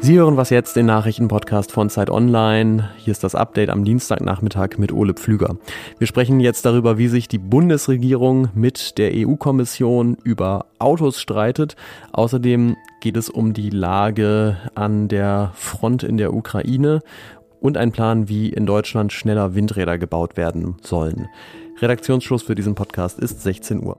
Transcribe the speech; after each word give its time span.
Sie 0.00 0.16
hören 0.16 0.38
was 0.38 0.48
jetzt, 0.48 0.74
den 0.76 0.86
Nachrichtenpodcast 0.86 1.70
von 1.70 1.90
Zeit 1.90 2.08
Online. 2.08 2.88
Hier 2.96 3.10
ist 3.10 3.22
das 3.22 3.34
Update 3.34 3.68
am 3.68 3.84
Dienstagnachmittag 3.84 4.78
mit 4.78 4.92
Ole 4.92 5.12
Pflüger. 5.12 5.58
Wir 5.98 6.06
sprechen 6.06 6.40
jetzt 6.40 6.64
darüber, 6.64 6.96
wie 6.96 7.08
sich 7.08 7.28
die 7.28 7.36
Bundesregierung 7.36 8.48
mit 8.54 8.96
der 8.96 9.10
EU-Kommission 9.14 10.16
über 10.24 10.64
Autos 10.78 11.20
streitet. 11.20 11.76
Außerdem 12.12 12.76
geht 13.02 13.18
es 13.18 13.28
um 13.28 13.52
die 13.52 13.68
Lage 13.68 14.56
an 14.74 15.08
der 15.08 15.52
Front 15.56 16.04
in 16.04 16.16
der 16.16 16.32
Ukraine 16.32 17.00
und 17.60 17.76
ein 17.76 17.92
Plan, 17.92 18.30
wie 18.30 18.48
in 18.48 18.64
Deutschland 18.64 19.12
schneller 19.12 19.54
Windräder 19.54 19.98
gebaut 19.98 20.38
werden 20.38 20.76
sollen. 20.80 21.28
Redaktionsschluss 21.82 22.44
für 22.44 22.54
diesen 22.54 22.74
Podcast 22.74 23.18
ist 23.18 23.42
16 23.42 23.82
Uhr. 23.84 23.98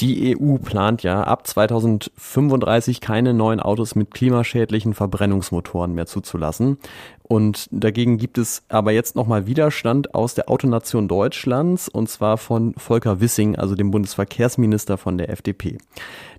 Die 0.00 0.38
EU 0.38 0.58
plant 0.58 1.02
ja 1.02 1.24
ab 1.24 1.44
2035 1.44 3.00
keine 3.00 3.34
neuen 3.34 3.58
Autos 3.58 3.96
mit 3.96 4.12
klimaschädlichen 4.12 4.94
Verbrennungsmotoren 4.94 5.92
mehr 5.92 6.06
zuzulassen. 6.06 6.78
Und 7.24 7.68
dagegen 7.72 8.16
gibt 8.16 8.38
es 8.38 8.62
aber 8.68 8.92
jetzt 8.92 9.16
nochmal 9.16 9.46
Widerstand 9.46 10.14
aus 10.14 10.34
der 10.34 10.48
Autonation 10.48 11.08
Deutschlands 11.08 11.88
und 11.88 12.08
zwar 12.08 12.38
von 12.38 12.74
Volker 12.76 13.20
Wissing, 13.20 13.56
also 13.56 13.74
dem 13.74 13.90
Bundesverkehrsminister 13.90 14.98
von 14.98 15.18
der 15.18 15.30
FDP. 15.30 15.78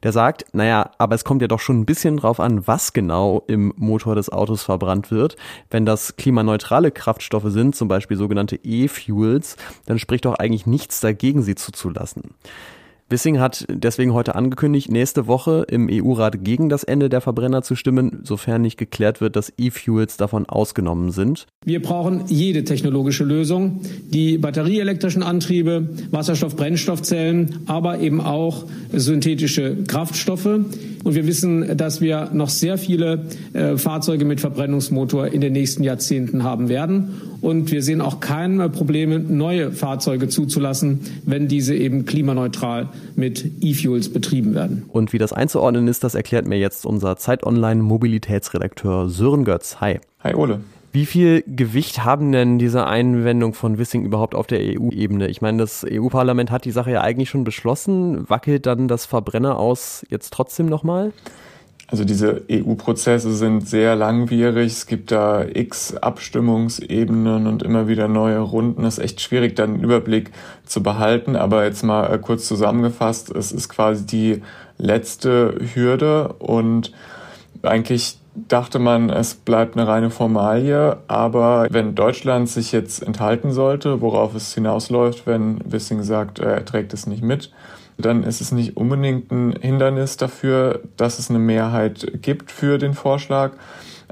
Der 0.03 0.13
sagt, 0.13 0.45
naja, 0.53 0.91
aber 0.97 1.15
es 1.15 1.25
kommt 1.25 1.41
ja 1.41 1.49
doch 1.49 1.59
schon 1.59 1.81
ein 1.81 1.85
bisschen 1.85 2.15
drauf 2.15 2.39
an, 2.39 2.65
was 2.65 2.93
genau 2.93 3.43
im 3.47 3.73
Motor 3.75 4.15
des 4.15 4.31
Autos 4.31 4.63
verbrannt 4.63 5.11
wird. 5.11 5.35
Wenn 5.69 5.85
das 5.85 6.15
klimaneutrale 6.15 6.91
Kraftstoffe 6.91 7.51
sind, 7.51 7.75
zum 7.75 7.89
Beispiel 7.89 8.15
sogenannte 8.15 8.55
E-Fuels, 8.63 9.57
dann 9.85 9.99
spricht 9.99 10.23
doch 10.23 10.35
eigentlich 10.35 10.65
nichts 10.65 11.01
dagegen, 11.01 11.41
sie 11.41 11.55
zuzulassen. 11.55 12.35
Wissing 13.09 13.39
hat 13.39 13.65
deswegen 13.69 14.13
heute 14.13 14.35
angekündigt, 14.35 14.91
nächste 14.91 15.27
Woche 15.27 15.65
im 15.69 15.89
EU-Rat 15.91 16.43
gegen 16.43 16.69
das 16.69 16.83
Ende 16.83 17.09
der 17.09 17.21
Verbrenner 17.21 17.61
zu 17.61 17.75
stimmen, 17.75 18.19
sofern 18.23 18.61
nicht 18.61 18.77
geklärt 18.77 19.21
wird, 19.21 19.35
dass 19.35 19.51
E-Fuels 19.57 20.17
davon 20.17 20.47
ausgenommen 20.47 21.11
sind. 21.11 21.47
Wir 21.65 21.81
brauchen 21.81 22.25
jede 22.27 22.63
technologische 22.63 23.23
Lösung, 23.23 23.81
die 24.09 24.37
batterieelektrischen 24.37 25.23
Antriebe, 25.23 25.89
Wasserstoff-Brennstoffzellen, 26.11 27.61
aber 27.65 27.99
eben 27.99 28.21
auch 28.21 28.65
synthetische 28.93 29.83
Kraftstoffe. 29.87 30.45
Und 30.45 31.15
wir 31.15 31.25
wissen, 31.25 31.77
dass 31.77 32.01
wir 32.01 32.29
noch 32.33 32.49
sehr 32.49 32.77
viele 32.77 33.25
äh, 33.53 33.77
Fahrzeuge 33.77 34.25
mit 34.25 34.39
Verbrennungsmotor 34.41 35.27
in 35.27 35.41
den 35.41 35.53
nächsten 35.53 35.83
Jahrzehnten 35.83 36.43
haben 36.43 36.69
werden. 36.69 37.13
Und 37.41 37.71
wir 37.71 37.81
sehen 37.81 38.01
auch 38.01 38.19
keine 38.19 38.69
Probleme, 38.69 39.19
neue 39.19 39.71
Fahrzeuge 39.71 40.27
zuzulassen, 40.27 41.01
wenn 41.25 41.47
diese 41.47 41.75
eben 41.75 42.05
klimaneutral 42.05 42.89
mit 43.15 43.45
E-Fuels 43.61 44.09
betrieben 44.09 44.53
werden. 44.55 44.83
Und 44.89 45.13
wie 45.13 45.17
das 45.17 45.33
einzuordnen 45.33 45.87
ist, 45.87 46.03
das 46.03 46.15
erklärt 46.15 46.47
mir 46.47 46.57
jetzt 46.57 46.85
unser 46.85 47.17
Zeit 47.17 47.45
Online 47.45 47.81
Mobilitätsredakteur 47.81 49.09
Sören 49.09 49.45
Götz. 49.45 49.77
Hi. 49.79 49.99
Hi 50.21 50.33
Ole. 50.33 50.59
Wie 50.91 51.05
viel 51.05 51.43
Gewicht 51.45 52.03
haben 52.03 52.31
denn 52.31 52.57
diese 52.57 52.87
Einwendungen 52.87 53.53
von 53.53 53.77
Wissing 53.77 54.05
überhaupt 54.05 54.33
auf 54.33 54.47
der 54.47 54.59
EU-Ebene? 54.59 55.27
Ich 55.27 55.39
meine, 55.39 55.59
das 55.59 55.85
EU-Parlament 55.87 56.49
hat 56.49 56.65
die 56.65 56.71
Sache 56.71 56.91
ja 56.91 57.01
eigentlich 57.01 57.29
schon 57.29 57.43
beschlossen. 57.43 58.27
Wackelt 58.27 58.65
dann 58.65 58.87
das 58.87 59.05
Verbrenner 59.05 59.59
aus 59.59 60.03
jetzt 60.09 60.33
trotzdem 60.33 60.65
nochmal? 60.65 61.13
Also 61.91 62.05
diese 62.05 62.43
EU-Prozesse 62.51 63.33
sind 63.33 63.67
sehr 63.67 63.95
langwierig. 63.95 64.73
Es 64.73 64.85
gibt 64.85 65.11
da 65.11 65.43
x 65.43 65.95
Abstimmungsebenen 65.95 67.47
und 67.47 67.63
immer 67.63 67.87
wieder 67.87 68.07
neue 68.07 68.39
Runden. 68.39 68.85
Es 68.85 68.99
ist 68.99 69.03
echt 69.03 69.21
schwierig, 69.21 69.55
dann 69.55 69.75
einen 69.75 69.83
Überblick 69.83 70.31
zu 70.65 70.83
behalten. 70.83 71.35
Aber 71.35 71.65
jetzt 71.65 71.83
mal 71.83 72.13
äh, 72.13 72.19
kurz 72.19 72.47
zusammengefasst, 72.47 73.31
es 73.31 73.51
ist 73.51 73.69
quasi 73.69 74.05
die 74.05 74.43
letzte 74.77 75.57
Hürde 75.73 76.35
und 76.39 76.91
eigentlich 77.63 78.19
dachte 78.35 78.77
man, 78.77 79.09
es 79.09 79.33
bleibt 79.33 79.75
eine 79.75 79.87
reine 79.87 80.11
Formalie. 80.11 80.97
Aber 81.07 81.67
wenn 81.71 81.95
Deutschland 81.95 82.49
sich 82.49 82.71
jetzt 82.71 83.01
enthalten 83.01 83.51
sollte, 83.51 83.99
worauf 83.99 84.35
es 84.35 84.53
hinausläuft, 84.53 85.25
wenn 85.25 85.59
Wissing 85.65 86.03
sagt, 86.03 86.37
er 86.37 86.63
trägt 86.65 86.93
es 86.93 87.07
nicht 87.07 87.23
mit, 87.23 87.51
dann 87.99 88.23
ist 88.23 88.41
es 88.41 88.51
nicht 88.51 88.77
unbedingt 88.77 89.31
ein 89.31 89.53
Hindernis 89.59 90.17
dafür, 90.17 90.81
dass 90.97 91.19
es 91.19 91.29
eine 91.29 91.39
Mehrheit 91.39 92.19
gibt 92.21 92.51
für 92.51 92.77
den 92.77 92.93
Vorschlag. 92.93 93.51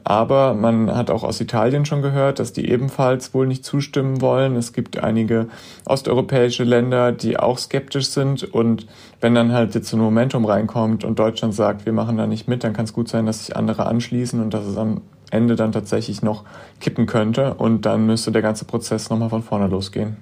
Aber 0.03 0.53
man 0.53 0.95
hat 0.95 1.09
auch 1.09 1.23
aus 1.23 1.41
Italien 1.41 1.85
schon 1.85 2.01
gehört, 2.01 2.39
dass 2.39 2.53
die 2.53 2.69
ebenfalls 2.69 3.33
wohl 3.33 3.45
nicht 3.45 3.65
zustimmen 3.65 4.21
wollen. 4.21 4.55
Es 4.55 4.71
gibt 4.71 5.03
einige 5.03 5.47
osteuropäische 5.85 6.63
Länder, 6.63 7.11
die 7.11 7.37
auch 7.37 7.57
skeptisch 7.57 8.07
sind. 8.07 8.43
Und 8.43 8.87
wenn 9.19 9.35
dann 9.35 9.51
halt 9.51 9.75
jetzt 9.75 9.91
ein 9.91 9.99
Momentum 9.99 10.45
reinkommt 10.45 11.03
und 11.03 11.19
Deutschland 11.19 11.53
sagt, 11.53 11.85
wir 11.85 11.93
machen 11.93 12.17
da 12.17 12.25
nicht 12.25 12.47
mit, 12.47 12.63
dann 12.63 12.73
kann 12.73 12.85
es 12.85 12.93
gut 12.93 13.09
sein, 13.09 13.25
dass 13.25 13.45
sich 13.45 13.57
andere 13.57 13.85
anschließen 13.85 14.41
und 14.41 14.53
dass 14.53 14.65
es 14.65 14.77
am 14.77 15.01
Ende 15.29 15.57
dann 15.57 15.73
tatsächlich 15.73 16.21
noch 16.21 16.45
kippen 16.79 17.05
könnte. 17.05 17.55
Und 17.55 17.85
dann 17.85 18.05
müsste 18.05 18.31
der 18.31 18.41
ganze 18.41 18.63
Prozess 18.63 19.09
nochmal 19.09 19.29
von 19.29 19.43
vorne 19.43 19.67
losgehen. 19.67 20.15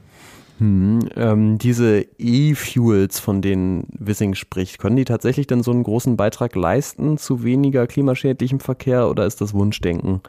Hm, 0.59 1.09
ähm, 1.15 1.57
diese 1.57 2.05
E-Fuels, 2.17 3.19
von 3.19 3.41
denen 3.41 3.87
Wissing 3.97 4.35
spricht, 4.35 4.79
können 4.79 4.95
die 4.95 5.05
tatsächlich 5.05 5.47
denn 5.47 5.63
so 5.63 5.71
einen 5.71 5.83
großen 5.83 6.15
Beitrag 6.15 6.55
leisten 6.55 7.17
zu 7.17 7.43
weniger 7.43 7.87
klimaschädlichem 7.87 8.59
Verkehr 8.59 9.09
oder 9.09 9.25
ist 9.25 9.41
das 9.41 9.53
Wunschdenken? 9.53 10.21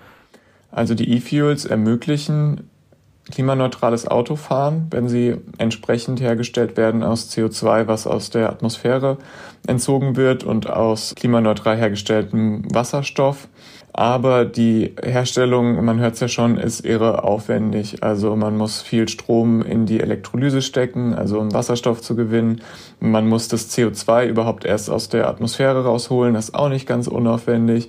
Also 0.72 0.94
die 0.94 1.16
E-Fuels 1.16 1.64
ermöglichen 1.64 2.68
klimaneutrales 3.30 4.06
Autofahren, 4.06 4.86
wenn 4.90 5.08
sie 5.08 5.36
entsprechend 5.58 6.20
hergestellt 6.20 6.76
werden 6.76 7.02
aus 7.02 7.30
CO2, 7.30 7.86
was 7.86 8.06
aus 8.06 8.30
der 8.30 8.50
Atmosphäre 8.50 9.18
entzogen 9.66 10.16
wird 10.16 10.44
und 10.44 10.68
aus 10.68 11.14
klimaneutral 11.16 11.76
hergestelltem 11.76 12.62
Wasserstoff. 12.72 13.48
Aber 13.98 14.44
die 14.44 14.94
Herstellung, 15.02 15.82
man 15.82 15.98
hört 16.00 16.14
es 16.14 16.20
ja 16.20 16.28
schon, 16.28 16.58
ist 16.58 16.84
irre 16.84 17.24
aufwendig. 17.24 18.02
Also 18.02 18.36
man 18.36 18.54
muss 18.58 18.82
viel 18.82 19.08
Strom 19.08 19.62
in 19.62 19.86
die 19.86 20.00
Elektrolyse 20.00 20.60
stecken, 20.60 21.14
also 21.14 21.40
um 21.40 21.54
Wasserstoff 21.54 22.02
zu 22.02 22.14
gewinnen. 22.14 22.60
Man 23.00 23.26
muss 23.26 23.48
das 23.48 23.74
CO2 23.74 24.26
überhaupt 24.26 24.66
erst 24.66 24.90
aus 24.90 25.08
der 25.08 25.26
Atmosphäre 25.26 25.84
rausholen, 25.84 26.34
das 26.34 26.50
ist 26.50 26.54
auch 26.54 26.68
nicht 26.68 26.86
ganz 26.86 27.06
unaufwendig. 27.06 27.88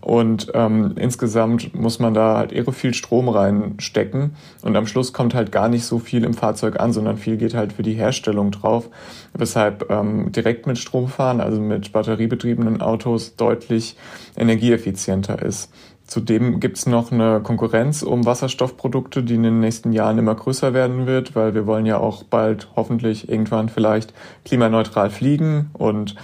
Und 0.00 0.52
ähm, 0.54 0.94
insgesamt 0.96 1.74
muss 1.74 1.98
man 1.98 2.14
da 2.14 2.36
halt 2.36 2.52
irre 2.52 2.72
viel 2.72 2.94
Strom 2.94 3.28
reinstecken. 3.28 4.36
Und 4.62 4.76
am 4.76 4.86
Schluss 4.86 5.12
kommt 5.12 5.34
halt 5.34 5.52
gar 5.52 5.68
nicht 5.68 5.84
so 5.84 5.98
viel 5.98 6.24
im 6.24 6.34
Fahrzeug 6.34 6.78
an, 6.80 6.92
sondern 6.92 7.16
viel 7.16 7.36
geht 7.36 7.54
halt 7.54 7.72
für 7.72 7.82
die 7.82 7.94
Herstellung 7.94 8.50
drauf. 8.50 8.88
Weshalb 9.34 9.90
ähm, 9.90 10.30
direkt 10.32 10.66
mit 10.66 10.78
Strom 10.78 11.08
fahren, 11.08 11.40
also 11.40 11.60
mit 11.60 11.92
batteriebetriebenen 11.92 12.80
Autos, 12.80 13.36
deutlich 13.36 13.96
energieeffizienter 14.36 15.42
ist. 15.42 15.70
Zudem 16.08 16.58
gibt's 16.58 16.86
noch 16.86 17.12
eine 17.12 17.40
Konkurrenz 17.40 18.02
um 18.02 18.24
Wasserstoffprodukte, 18.24 19.22
die 19.22 19.34
in 19.34 19.42
den 19.42 19.60
nächsten 19.60 19.92
Jahren 19.92 20.16
immer 20.16 20.34
größer 20.34 20.72
werden 20.72 21.06
wird, 21.06 21.36
weil 21.36 21.52
wir 21.52 21.66
wollen 21.66 21.84
ja 21.84 21.98
auch 21.98 22.22
bald 22.22 22.68
hoffentlich 22.76 23.28
irgendwann 23.28 23.68
vielleicht 23.68 24.14
klimaneutral 24.46 25.10
fliegen 25.10 25.68
und 25.74 26.14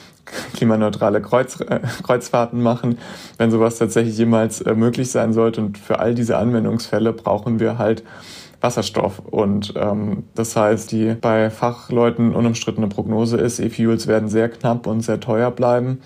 klimaneutrale 0.55 1.20
Kreuz, 1.20 1.61
äh, 1.61 1.81
Kreuzfahrten 2.03 2.62
machen, 2.62 2.97
wenn 3.37 3.50
sowas 3.50 3.76
tatsächlich 3.76 4.17
jemals 4.17 4.62
äh, 4.62 4.75
möglich 4.75 5.11
sein 5.11 5.35
sollte. 5.35 5.61
Und 5.61 5.76
für 5.76 5.99
all 5.99 6.14
diese 6.14 6.38
Anwendungsfälle 6.38 7.12
brauchen 7.12 7.61
wir 7.61 7.76
halt 7.76 8.05
Wasserstoff. 8.62 9.19
Und 9.19 9.75
ähm, 9.76 10.25
das 10.35 10.56
heißt, 10.56 10.93
die 10.93 11.12
bei 11.12 11.50
Fachleuten 11.50 12.35
unumstrittene 12.35 12.88
Prognose 12.88 13.37
ist, 13.37 13.61
E-Fuels 13.61 14.06
werden 14.06 14.31
sehr 14.31 14.49
knapp 14.49 14.87
und 14.87 15.03
sehr 15.03 15.20
teuer 15.20 15.50
bleiben 15.50 16.00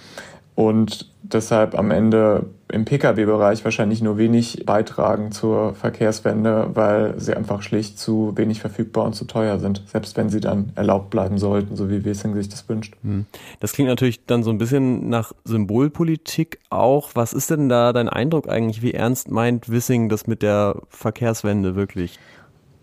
und 0.58 1.08
deshalb 1.32 1.78
am 1.78 1.90
Ende 1.90 2.46
im 2.70 2.84
Pkw-Bereich 2.84 3.64
wahrscheinlich 3.64 4.02
nur 4.02 4.18
wenig 4.18 4.64
beitragen 4.66 5.32
zur 5.32 5.74
Verkehrswende, 5.74 6.70
weil 6.74 7.18
sie 7.18 7.34
einfach 7.34 7.62
schlicht 7.62 7.98
zu 7.98 8.36
wenig 8.36 8.60
verfügbar 8.60 9.04
und 9.04 9.14
zu 9.14 9.24
teuer 9.24 9.58
sind, 9.58 9.82
selbst 9.86 10.16
wenn 10.16 10.28
sie 10.28 10.40
dann 10.40 10.72
erlaubt 10.74 11.10
bleiben 11.10 11.38
sollten, 11.38 11.76
so 11.76 11.88
wie 11.88 12.04
Wesing 12.04 12.34
sich 12.34 12.48
das 12.48 12.68
wünscht. 12.68 12.94
Hm. 13.02 13.26
Das 13.60 13.72
klingt 13.72 13.88
natürlich 13.88 14.24
dann 14.26 14.42
so 14.42 14.50
ein 14.50 14.58
bisschen 14.58 15.08
nach 15.08 15.32
Symbolpolitik 15.44 16.58
auch. 16.68 17.10
Was 17.14 17.32
ist 17.32 17.50
denn 17.50 17.68
da 17.68 17.92
dein 17.92 18.08
Eindruck 18.08 18.48
eigentlich? 18.48 18.82
Wie 18.82 18.92
ernst 18.92 19.30
meint 19.30 19.70
Wissing 19.70 20.08
das 20.08 20.26
mit 20.26 20.42
der 20.42 20.76
Verkehrswende 20.90 21.74
wirklich? 21.74 22.18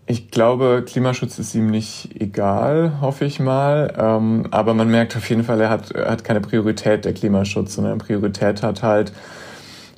Ich 0.08 0.30
glaube, 0.30 0.84
Klimaschutz 0.86 1.38
ist 1.40 1.54
ihm 1.56 1.66
nicht 1.66 2.20
egal, 2.20 3.00
hoffe 3.00 3.24
ich 3.24 3.40
mal. 3.40 3.92
Ähm, 3.98 4.46
aber 4.52 4.72
man 4.72 4.88
merkt 4.88 5.16
auf 5.16 5.28
jeden 5.28 5.42
Fall, 5.42 5.60
er 5.60 5.68
hat, 5.68 5.90
er 5.90 6.10
hat 6.10 6.22
keine 6.22 6.40
Priorität, 6.40 7.04
der 7.04 7.12
Klimaschutz, 7.12 7.74
sondern 7.74 7.98
Priorität 7.98 8.62
hat 8.62 8.84
halt 8.84 9.12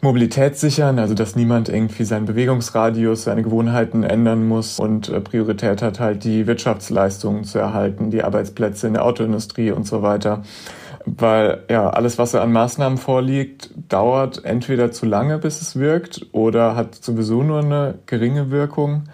Mobilität 0.01 0.57
sichern, 0.57 0.99
also 1.01 1.13
dass 1.13 1.35
niemand 1.35 1.69
irgendwie 1.69 2.05
seinen 2.05 2.25
Bewegungsradius, 2.25 3.25
seine 3.25 3.43
Gewohnheiten 3.43 4.05
ändern 4.05 4.47
muss 4.47 4.79
und 4.79 5.09
äh, 5.09 5.21
Priorität 5.21 5.83
hat 5.83 5.99
halt 5.99 6.23
die 6.23 6.47
Wirtschaftsleistungen 6.47 7.43
zu 7.43 7.59
erhalten, 7.59 8.11
die 8.11 8.23
Arbeitsplätze 8.23 8.87
in 8.87 8.95
der 8.95 9.05
Autoindustrie 9.05 9.73
und 9.73 9.89
so 9.89 10.01
weiter. 10.03 10.43
Weil 11.05 11.65
ja, 11.69 11.91
alles, 11.91 12.17
was 12.17 12.35
an 12.35 12.53
Maßnahmen 12.53 12.97
vorliegt, 12.97 13.71
dauert 13.89 14.45
entweder 14.45 14.93
zu 14.93 15.05
lange, 15.05 15.39
bis 15.39 15.61
es 15.61 15.77
wirkt, 15.77 16.27
oder 16.33 16.77
hat 16.77 16.95
sowieso 16.95 17.43
nur 17.43 17.59
eine 17.59 17.99
geringe 18.07 18.51
Wirkung. 18.51 19.05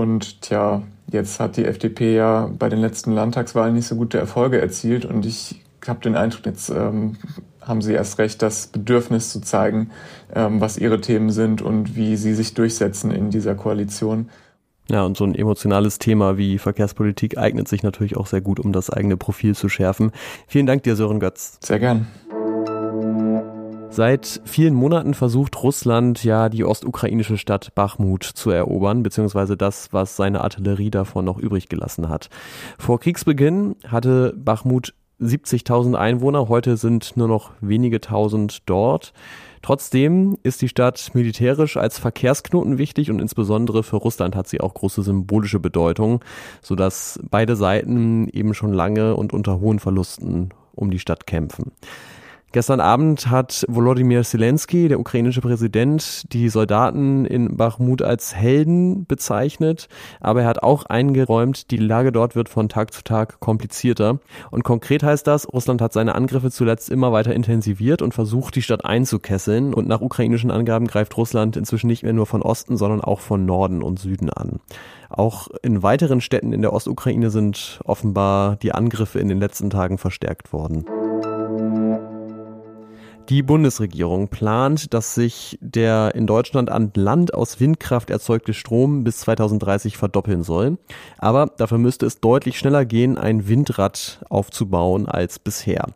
Und 0.00 0.40
tja, 0.40 0.82
jetzt 1.12 1.40
hat 1.40 1.58
die 1.58 1.66
FDP 1.66 2.16
ja 2.16 2.50
bei 2.58 2.70
den 2.70 2.78
letzten 2.78 3.12
Landtagswahlen 3.12 3.74
nicht 3.74 3.86
so 3.86 3.96
gute 3.96 4.16
Erfolge 4.16 4.58
erzielt 4.58 5.04
und 5.04 5.26
ich 5.26 5.60
habe 5.86 6.00
den 6.00 6.16
Eindruck, 6.16 6.46
jetzt 6.46 6.70
ähm, 6.70 7.16
haben 7.60 7.82
sie 7.82 7.92
erst 7.92 8.18
recht 8.18 8.40
das 8.40 8.68
Bedürfnis 8.68 9.30
zu 9.30 9.42
zeigen, 9.42 9.90
ähm, 10.34 10.58
was 10.62 10.78
ihre 10.78 11.02
Themen 11.02 11.30
sind 11.30 11.60
und 11.60 11.96
wie 11.96 12.16
sie 12.16 12.32
sich 12.32 12.54
durchsetzen 12.54 13.10
in 13.10 13.28
dieser 13.28 13.54
Koalition. 13.54 14.30
Ja, 14.88 15.04
und 15.04 15.18
so 15.18 15.24
ein 15.24 15.34
emotionales 15.34 15.98
Thema 15.98 16.38
wie 16.38 16.56
Verkehrspolitik 16.56 17.36
eignet 17.36 17.68
sich 17.68 17.82
natürlich 17.82 18.16
auch 18.16 18.26
sehr 18.26 18.40
gut, 18.40 18.58
um 18.58 18.72
das 18.72 18.88
eigene 18.88 19.18
Profil 19.18 19.54
zu 19.54 19.68
schärfen. 19.68 20.12
Vielen 20.46 20.64
Dank 20.64 20.82
dir, 20.84 20.96
Sören 20.96 21.20
Götz. 21.20 21.58
Sehr 21.62 21.78
gern. 21.78 22.06
Seit 23.92 24.40
vielen 24.44 24.74
Monaten 24.74 25.14
versucht 25.14 25.60
Russland 25.64 26.22
ja 26.22 26.48
die 26.48 26.64
ostukrainische 26.64 27.36
Stadt 27.36 27.74
Bachmut 27.74 28.22
zu 28.22 28.50
erobern, 28.50 29.02
beziehungsweise 29.02 29.56
das, 29.56 29.92
was 29.92 30.14
seine 30.14 30.42
Artillerie 30.42 30.90
davon 30.90 31.24
noch 31.24 31.38
übrig 31.38 31.68
gelassen 31.68 32.08
hat. 32.08 32.30
Vor 32.78 33.00
Kriegsbeginn 33.00 33.74
hatte 33.88 34.32
Bachmut 34.36 34.94
70.000 35.20 35.96
Einwohner, 35.96 36.48
heute 36.48 36.76
sind 36.76 37.16
nur 37.16 37.26
noch 37.26 37.50
wenige 37.60 38.00
tausend 38.00 38.58
dort. 38.66 39.12
Trotzdem 39.60 40.38
ist 40.44 40.62
die 40.62 40.68
Stadt 40.68 41.10
militärisch 41.12 41.76
als 41.76 41.98
Verkehrsknoten 41.98 42.78
wichtig 42.78 43.10
und 43.10 43.20
insbesondere 43.20 43.82
für 43.82 43.96
Russland 43.96 44.36
hat 44.36 44.46
sie 44.46 44.60
auch 44.60 44.72
große 44.72 45.02
symbolische 45.02 45.58
Bedeutung, 45.58 46.24
sodass 46.62 47.18
beide 47.28 47.56
Seiten 47.56 48.28
eben 48.28 48.54
schon 48.54 48.72
lange 48.72 49.16
und 49.16 49.32
unter 49.32 49.58
hohen 49.58 49.80
Verlusten 49.80 50.50
um 50.76 50.92
die 50.92 51.00
Stadt 51.00 51.26
kämpfen. 51.26 51.72
Gestern 52.52 52.80
Abend 52.80 53.30
hat 53.30 53.64
Volodymyr 53.68 54.24
Zelensky, 54.24 54.88
der 54.88 54.98
ukrainische 54.98 55.40
Präsident, 55.40 56.24
die 56.32 56.48
Soldaten 56.48 57.24
in 57.24 57.56
Bachmut 57.56 58.02
als 58.02 58.34
Helden 58.34 59.06
bezeichnet, 59.06 59.86
aber 60.18 60.42
er 60.42 60.48
hat 60.48 60.60
auch 60.64 60.84
eingeräumt, 60.86 61.70
die 61.70 61.76
Lage 61.76 62.10
dort 62.10 62.34
wird 62.34 62.48
von 62.48 62.68
Tag 62.68 62.92
zu 62.92 63.04
Tag 63.04 63.38
komplizierter. 63.38 64.18
Und 64.50 64.64
konkret 64.64 65.04
heißt 65.04 65.28
das, 65.28 65.46
Russland 65.52 65.80
hat 65.80 65.92
seine 65.92 66.16
Angriffe 66.16 66.50
zuletzt 66.50 66.90
immer 66.90 67.12
weiter 67.12 67.32
intensiviert 67.32 68.02
und 68.02 68.14
versucht, 68.14 68.56
die 68.56 68.62
Stadt 68.62 68.84
einzukesseln. 68.84 69.72
Und 69.72 69.86
nach 69.86 70.00
ukrainischen 70.00 70.50
Angaben 70.50 70.88
greift 70.88 71.16
Russland 71.16 71.56
inzwischen 71.56 71.86
nicht 71.86 72.02
mehr 72.02 72.12
nur 72.12 72.26
von 72.26 72.42
Osten, 72.42 72.76
sondern 72.76 73.00
auch 73.00 73.20
von 73.20 73.46
Norden 73.46 73.80
und 73.80 74.00
Süden 74.00 74.28
an. 74.28 74.58
Auch 75.08 75.46
in 75.62 75.84
weiteren 75.84 76.20
Städten 76.20 76.52
in 76.52 76.62
der 76.62 76.72
Ostukraine 76.72 77.30
sind 77.30 77.78
offenbar 77.84 78.56
die 78.56 78.72
Angriffe 78.72 79.20
in 79.20 79.28
den 79.28 79.38
letzten 79.38 79.70
Tagen 79.70 79.98
verstärkt 79.98 80.52
worden. 80.52 80.84
Die 83.30 83.44
Bundesregierung 83.44 84.26
plant, 84.26 84.92
dass 84.92 85.14
sich 85.14 85.56
der 85.60 86.16
in 86.16 86.26
Deutschland 86.26 86.68
an 86.68 86.90
Land 86.96 87.32
aus 87.32 87.60
Windkraft 87.60 88.10
erzeugte 88.10 88.52
Strom 88.52 89.04
bis 89.04 89.18
2030 89.18 89.96
verdoppeln 89.96 90.42
soll. 90.42 90.78
Aber 91.16 91.46
dafür 91.46 91.78
müsste 91.78 92.06
es 92.06 92.18
deutlich 92.18 92.58
schneller 92.58 92.84
gehen, 92.84 93.18
ein 93.18 93.46
Windrad 93.46 94.20
aufzubauen 94.28 95.06
als 95.06 95.38
bisher. 95.38 95.86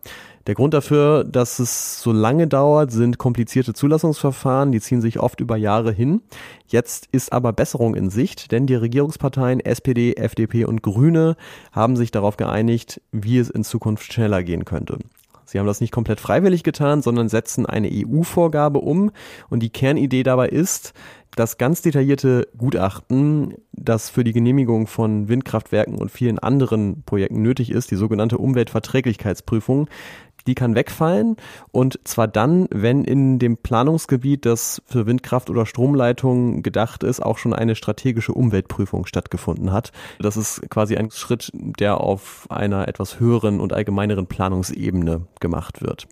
Der 0.47 0.55
Grund 0.55 0.75
dafür, 0.75 1.25
dass 1.25 1.59
es 1.59 2.01
so 2.01 2.13
lange 2.13 2.47
dauert, 2.47 2.93
sind 2.93 3.19
komplizierte 3.19 3.75
Zulassungsverfahren, 3.75 4.71
die 4.71 4.81
ziehen 4.81 5.01
sich 5.01 5.19
oft 5.19 5.41
über 5.41 5.57
Jahre 5.57 5.91
hin. 5.91 6.21
Jetzt 6.69 7.09
ist 7.11 7.33
aber 7.33 7.53
Besserung 7.53 7.97
in 7.97 8.11
Sicht, 8.11 8.53
denn 8.53 8.69
die 8.69 8.77
Regierungsparteien 8.77 9.59
SPD, 9.59 10.15
FDP 10.15 10.67
und 10.67 10.83
Grüne 10.83 11.35
haben 11.73 11.97
sich 11.97 12.13
darauf 12.13 12.37
geeinigt, 12.37 13.01
wie 13.11 13.39
es 13.39 13.51
in 13.51 13.65
Zukunft 13.65 14.13
schneller 14.13 14.45
gehen 14.45 14.65
könnte. 14.65 14.99
Sie 15.45 15.59
haben 15.59 15.67
das 15.67 15.81
nicht 15.81 15.93
komplett 15.93 16.21
freiwillig 16.21 16.63
getan, 16.63 17.03
sondern 17.03 17.29
setzen 17.29 17.67
eine 17.67 17.91
EU-Vorgabe 17.93 18.81
um. 18.81 19.11
Und 19.51 19.61
die 19.61 19.71
Kernidee 19.71 20.23
dabei 20.23 20.49
ist, 20.49 20.95
das 21.37 21.59
ganz 21.59 21.83
detaillierte 21.83 22.49
Gutachten, 22.57 23.55
das 23.73 24.09
für 24.09 24.25
die 24.25 24.33
Genehmigung 24.33 24.87
von 24.87 25.29
Windkraftwerken 25.29 25.97
und 25.97 26.11
vielen 26.11 26.39
anderen 26.39 27.03
Projekten 27.05 27.43
nötig 27.43 27.71
ist, 27.71 27.91
die 27.91 27.97
sogenannte 27.97 28.39
Umweltverträglichkeitsprüfung, 28.39 29.89
die 30.47 30.55
kann 30.55 30.75
wegfallen 30.75 31.37
und 31.73 31.99
zwar 32.05 32.29
dann, 32.29 32.67
wenn 32.71 33.05
in 33.05 33.39
dem 33.39 33.57
Planungsgebiet, 33.57 34.47
das 34.47 34.83
für 34.87 35.07
Windkraft 35.07 35.51
oder 35.51 35.67
Stromleitungen 35.67 36.63
gedacht 36.63 37.03
ist, 37.03 37.21
auch 37.21 37.39
schon 37.39 37.53
eine 37.53 37.75
strategische 37.75 38.33
Umweltprüfung 38.33 39.07
stattgefunden 39.07 39.73
hat. 39.73 39.93
Das 40.19 40.37
ist 40.37 40.69
quasi 40.71 40.97
ein 40.97 41.11
Schritt, 41.11 41.51
der 41.53 42.01
auf 42.01 42.47
einer 42.51 42.89
etwas 42.89 43.21
höheren 43.21 43.61
und 43.61 43.73
allgemeineren 43.73 44.27
Planungsebene 44.27 45.27
gemacht 45.41 45.83
wird. 45.83 46.07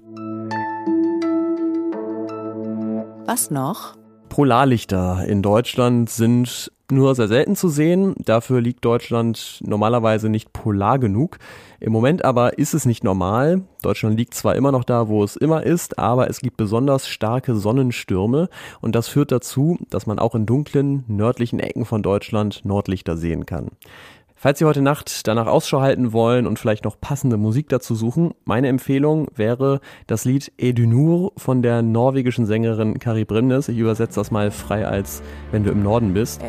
Was 3.26 3.50
noch? 3.50 4.01
Polarlichter 4.32 5.26
in 5.28 5.42
Deutschland 5.42 6.08
sind 6.08 6.72
nur 6.90 7.14
sehr 7.14 7.28
selten 7.28 7.54
zu 7.54 7.68
sehen. 7.68 8.14
Dafür 8.16 8.62
liegt 8.62 8.82
Deutschland 8.82 9.60
normalerweise 9.62 10.30
nicht 10.30 10.54
polar 10.54 10.98
genug. 10.98 11.36
Im 11.80 11.92
Moment 11.92 12.24
aber 12.24 12.56
ist 12.56 12.72
es 12.72 12.86
nicht 12.86 13.04
normal. 13.04 13.60
Deutschland 13.82 14.16
liegt 14.16 14.32
zwar 14.32 14.56
immer 14.56 14.72
noch 14.72 14.84
da, 14.84 15.08
wo 15.08 15.22
es 15.22 15.36
immer 15.36 15.64
ist, 15.64 15.98
aber 15.98 16.30
es 16.30 16.40
gibt 16.40 16.56
besonders 16.56 17.08
starke 17.08 17.54
Sonnenstürme 17.54 18.48
und 18.80 18.94
das 18.94 19.06
führt 19.06 19.32
dazu, 19.32 19.76
dass 19.90 20.06
man 20.06 20.18
auch 20.18 20.34
in 20.34 20.46
dunklen, 20.46 21.04
nördlichen 21.08 21.60
Ecken 21.60 21.84
von 21.84 22.02
Deutschland 22.02 22.64
Nordlichter 22.64 23.18
sehen 23.18 23.44
kann. 23.44 23.72
Falls 24.42 24.58
Sie 24.58 24.64
heute 24.64 24.82
Nacht 24.82 25.28
danach 25.28 25.46
Ausschau 25.46 25.82
halten 25.82 26.12
wollen 26.12 26.48
und 26.48 26.58
vielleicht 26.58 26.82
noch 26.82 27.00
passende 27.00 27.36
Musik 27.36 27.68
dazu 27.68 27.94
suchen, 27.94 28.34
meine 28.44 28.66
Empfehlung 28.66 29.28
wäre 29.36 29.78
das 30.08 30.24
Lied 30.24 30.50
Edunur 30.58 31.30
von 31.36 31.62
der 31.62 31.80
norwegischen 31.82 32.44
Sängerin 32.44 32.98
Kari 32.98 33.24
Bremnes. 33.24 33.68
Ich 33.68 33.78
übersetze 33.78 34.18
das 34.18 34.32
mal 34.32 34.50
frei 34.50 34.84
als 34.84 35.22
Wenn 35.52 35.62
du 35.62 35.70
im 35.70 35.84
Norden 35.84 36.12
bist. 36.12 36.42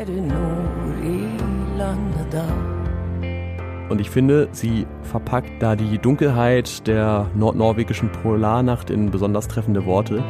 Und 3.88 4.00
ich 4.00 4.10
finde, 4.10 4.48
sie 4.50 4.88
verpackt 5.02 5.62
da 5.62 5.76
die 5.76 5.98
Dunkelheit 5.98 6.88
der 6.88 7.30
nordnorwegischen 7.36 8.10
Polarnacht 8.10 8.90
in 8.90 9.12
besonders 9.12 9.46
treffende 9.46 9.86
Worte. 9.86 10.24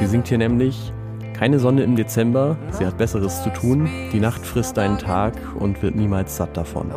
Sie 0.00 0.06
singt 0.06 0.28
hier 0.28 0.38
nämlich 0.38 0.92
keine 1.34 1.60
Sonne 1.60 1.84
im 1.84 1.94
Dezember, 1.94 2.56
sie 2.70 2.84
hat 2.84 2.98
Besseres 2.98 3.44
zu 3.44 3.50
tun, 3.50 3.88
die 4.12 4.18
Nacht 4.18 4.44
frisst 4.44 4.76
deinen 4.76 4.98
Tag 4.98 5.34
und 5.56 5.82
wird 5.82 5.94
niemals 5.94 6.36
satt 6.36 6.56
davon. 6.56 6.90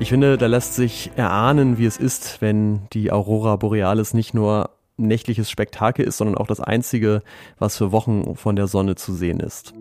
Ich 0.00 0.08
finde, 0.08 0.36
da 0.36 0.46
lässt 0.46 0.74
sich 0.74 1.12
erahnen, 1.14 1.78
wie 1.78 1.86
es 1.86 1.96
ist, 1.96 2.40
wenn 2.40 2.80
die 2.92 3.12
Aurora 3.12 3.56
Borealis 3.56 4.14
nicht 4.14 4.34
nur 4.34 4.70
nächtliches 4.96 5.48
Spektakel 5.48 6.04
ist, 6.04 6.16
sondern 6.16 6.36
auch 6.36 6.48
das 6.48 6.60
einzige, 6.60 7.22
was 7.58 7.76
für 7.76 7.92
Wochen 7.92 8.34
von 8.34 8.56
der 8.56 8.66
Sonne 8.66 8.96
zu 8.96 9.12
sehen 9.14 9.38
ist. 9.38 9.74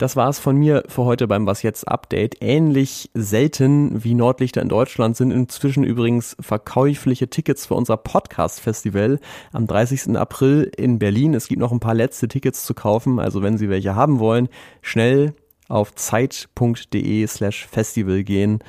Das 0.00 0.16
war 0.16 0.30
es 0.30 0.38
von 0.38 0.56
mir 0.56 0.84
für 0.88 1.04
heute 1.04 1.28
beim 1.28 1.46
Was 1.46 1.62
jetzt 1.62 1.86
Update. 1.86 2.36
Ähnlich 2.40 3.10
selten 3.12 4.02
wie 4.02 4.14
Nordlichter 4.14 4.62
in 4.62 4.70
Deutschland 4.70 5.14
sind 5.14 5.30
inzwischen 5.30 5.84
übrigens 5.84 6.38
verkäufliche 6.40 7.28
Tickets 7.28 7.66
für 7.66 7.74
unser 7.74 7.98
Podcast 7.98 8.60
Festival 8.60 9.20
am 9.52 9.66
30. 9.66 10.16
April 10.16 10.72
in 10.74 10.98
Berlin. 10.98 11.34
Es 11.34 11.48
gibt 11.48 11.60
noch 11.60 11.70
ein 11.70 11.80
paar 11.80 11.92
letzte 11.92 12.28
Tickets 12.28 12.64
zu 12.64 12.72
kaufen, 12.72 13.20
also 13.20 13.42
wenn 13.42 13.58
Sie 13.58 13.68
welche 13.68 13.94
haben 13.94 14.20
wollen, 14.20 14.48
schnell 14.80 15.34
auf 15.68 15.94
zeit.de 15.94 17.26
slash 17.26 17.66
festival 17.66 18.24
gehen. 18.24 18.60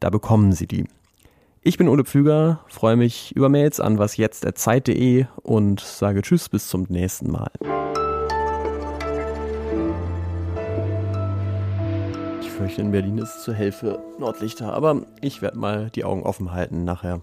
Da 0.00 0.08
bekommen 0.08 0.52
Sie 0.52 0.66
die. 0.66 0.86
Ich 1.60 1.76
bin 1.76 1.88
Ole 1.88 2.04
Pflüger, 2.06 2.60
freue 2.68 2.96
mich 2.96 3.36
über 3.36 3.50
Mails 3.50 3.78
an 3.78 3.98
wasjetzt.zeit.de 3.98 5.26
und 5.42 5.80
sage 5.80 6.22
Tschüss 6.22 6.48
bis 6.48 6.68
zum 6.68 6.86
nächsten 6.88 7.30
Mal. 7.30 7.50
Fürchte, 12.68 12.82
in 12.82 12.92
Berlin 12.92 13.18
ist 13.18 13.36
es 13.36 13.42
zu 13.44 13.54
hell 13.54 13.72
für 13.72 13.98
Nordlichter, 14.18 14.74
aber 14.74 15.02
ich 15.22 15.40
werde 15.40 15.58
mal 15.58 15.88
die 15.90 16.04
Augen 16.04 16.22
offen 16.22 16.52
halten 16.52 16.84
nachher. 16.84 17.22